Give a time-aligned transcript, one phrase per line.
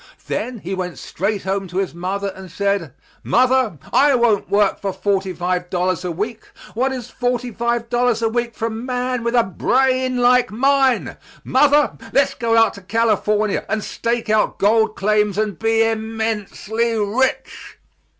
[0.25, 2.91] Then he went straight home to his mother and said,
[3.23, 6.45] "Mother, I won't work for forty five dollars a week.
[6.73, 11.17] What is forty five dollars a week for a man with a brain like mine!
[11.43, 17.77] Mother, let's go out to California and stake out gold claims and be immensely rich."